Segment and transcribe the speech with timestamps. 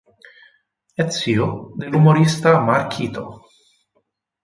[0.95, 3.43] È zio dell'umorista Marquito.